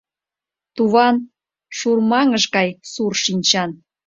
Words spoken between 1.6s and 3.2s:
шурмаҥыш гай сур